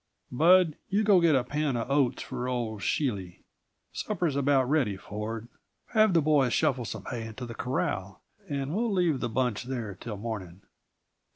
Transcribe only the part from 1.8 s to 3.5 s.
oats for old Schley.